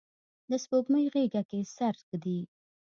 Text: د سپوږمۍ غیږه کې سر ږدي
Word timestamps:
د 0.49 0.51
سپوږمۍ 0.63 1.05
غیږه 1.13 1.41
کې 1.49 1.59
سر 1.75 1.95
ږدي 2.09 2.39